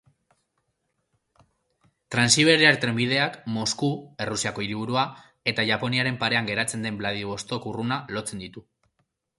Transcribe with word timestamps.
Transiberiar 2.15 2.71
Trenbideak 2.85 3.37
Mosku 3.59 3.91
Errusiako 4.27 4.65
hiriburua 4.67 5.05
eta 5.53 5.69
Japoniaren 5.73 6.19
parean 6.25 6.51
geratzen 6.53 6.89
den 6.89 7.01
Vladivostok 7.03 7.71
hurruna 7.73 8.03
lotzen 8.19 8.45
ditu. 8.47 8.69